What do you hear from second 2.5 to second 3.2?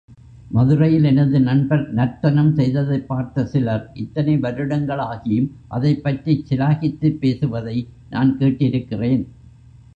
செய்ததைப்